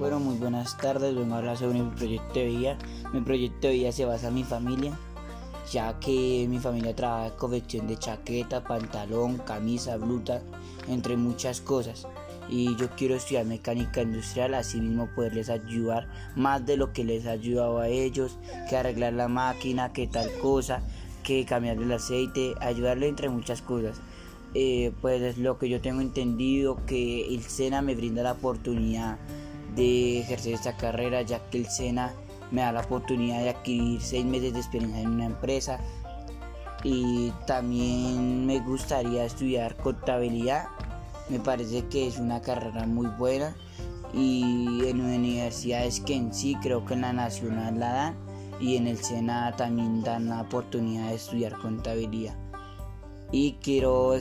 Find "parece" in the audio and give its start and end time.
41.38-41.86